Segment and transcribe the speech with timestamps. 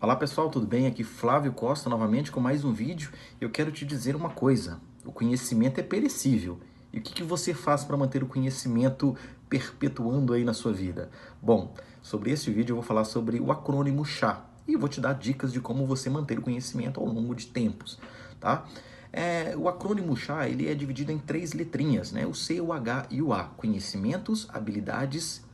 [0.00, 0.88] Olá pessoal, tudo bem?
[0.88, 3.12] Aqui Flávio Costa novamente com mais um vídeo.
[3.40, 6.58] Eu quero te dizer uma coisa: o conhecimento é perecível.
[6.92, 9.16] E o que, que você faz para manter o conhecimento
[9.48, 11.08] perpetuando aí na sua vida?
[11.40, 11.72] Bom,
[12.02, 15.52] sobre esse vídeo eu vou falar sobre o acrônimo CHA e vou te dar dicas
[15.52, 17.96] de como você manter o conhecimento ao longo de tempos,
[18.40, 18.66] tá?
[19.12, 22.26] É, o acrônimo CHA ele é dividido em três letrinhas, né?
[22.26, 25.44] O C, o H e o A: conhecimentos, habilidades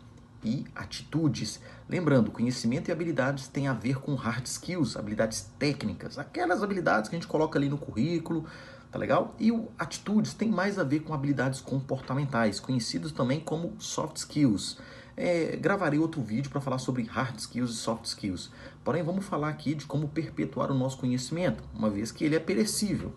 [0.45, 1.61] e atitudes.
[1.89, 7.17] Lembrando, conhecimento e habilidades têm a ver com hard skills, habilidades técnicas, aquelas habilidades que
[7.17, 8.45] a gente coloca ali no currículo,
[8.93, 9.35] tá legal?
[9.39, 14.79] E o atitudes tem mais a ver com habilidades comportamentais, conhecidos também como soft skills.
[15.17, 18.51] É, gravarei outro vídeo para falar sobre hard skills e soft skills.
[18.85, 22.41] Porém, vamos falar aqui de como perpetuar o nosso conhecimento, uma vez que ele é
[22.41, 23.15] perecível.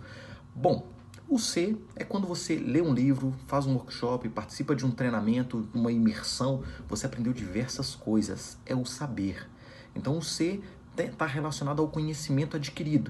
[0.61, 0.85] Bom,
[1.25, 5.69] o C é quando você lê um livro, faz um workshop, participa de um treinamento,
[5.73, 8.57] uma imersão, você aprendeu diversas coisas.
[8.65, 9.49] É o saber.
[9.95, 10.59] Então o C
[10.97, 13.09] está relacionado ao conhecimento adquirido.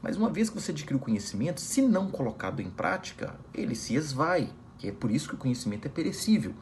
[0.00, 3.96] Mas uma vez que você adquiriu o conhecimento, se não colocado em prática, ele se
[3.96, 6.54] esvai, que é por isso que o conhecimento é perecível.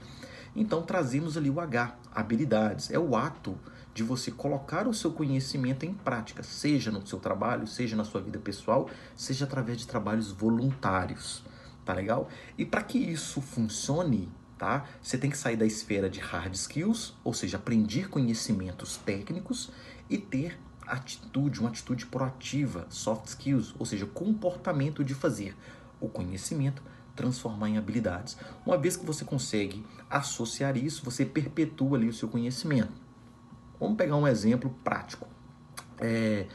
[0.54, 3.58] Então trazemos ali o H, habilidades, é o ato
[3.92, 8.20] de você colocar o seu conhecimento em prática, seja no seu trabalho, seja na sua
[8.20, 11.44] vida pessoal, seja através de trabalhos voluntários.
[11.84, 12.28] Tá legal?
[12.56, 14.84] E para que isso funcione, tá?
[15.02, 19.70] Você tem que sair da esfera de hard skills, ou seja, aprender conhecimentos técnicos
[20.08, 25.56] e ter atitude, uma atitude proativa, soft skills, ou seja, comportamento de fazer
[26.00, 26.82] o conhecimento
[27.14, 28.36] transformar em habilidades.
[28.64, 32.92] Uma vez que você consegue associar isso, você perpetua ali o seu conhecimento.
[33.78, 35.28] Vamos pegar um exemplo prático.
[35.98, 36.46] É,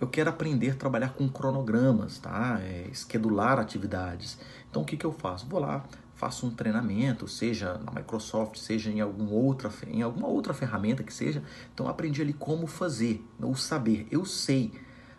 [0.00, 2.58] eu quero aprender a trabalhar com cronogramas, tá?
[2.60, 4.38] É, esquedular atividades.
[4.70, 5.46] Então o que, que eu faço?
[5.46, 10.52] Vou lá, faço um treinamento, seja na Microsoft, seja em alguma outra, em alguma outra
[10.52, 11.42] ferramenta que seja.
[11.72, 14.06] Então aprendi ali como fazer, o saber.
[14.10, 14.72] Eu sei,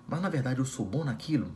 [0.07, 1.51] mas na verdade eu sou bom naquilo.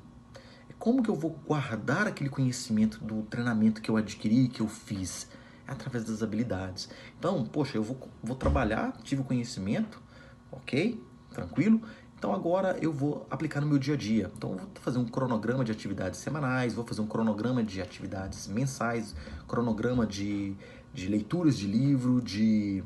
[0.87, 5.27] Como que eu vou guardar aquele conhecimento do treinamento que eu adquiri, que eu fiz?
[5.67, 6.87] É através das habilidades.
[7.19, 10.01] Então, poxa, eu vou, vou trabalhar, tive o conhecimento,
[10.49, 10.97] ok?
[11.29, 11.81] Tranquilo?
[12.17, 14.31] Então agora eu vou aplicar no meu dia a dia.
[14.33, 18.47] Então eu vou fazer um cronograma de atividades semanais, vou fazer um cronograma de atividades
[18.47, 19.13] mensais,
[19.45, 20.55] cronograma de,
[20.93, 22.81] de leituras de livro, de,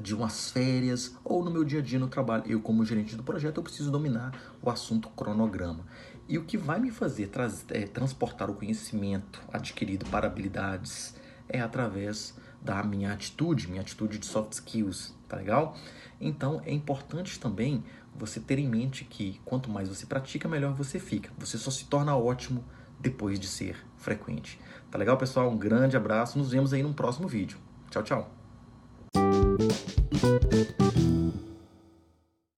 [0.00, 2.44] de umas férias, ou no meu dia a dia no trabalho.
[2.46, 5.84] Eu, como gerente do projeto, eu preciso dominar o assunto cronograma.
[6.28, 7.30] E o que vai me fazer
[7.70, 11.14] é, transportar o conhecimento adquirido para habilidades
[11.48, 15.76] é através da minha atitude, minha atitude de soft skills, tá legal?
[16.20, 17.82] Então é importante também
[18.14, 21.30] você ter em mente que quanto mais você pratica, melhor você fica.
[21.38, 22.64] Você só se torna ótimo
[22.98, 24.60] depois de ser frequente.
[24.90, 25.50] Tá legal, pessoal?
[25.50, 26.38] Um grande abraço.
[26.38, 27.58] Nos vemos aí no próximo vídeo.
[27.90, 28.39] Tchau, tchau.
[29.60, 31.49] Thank you.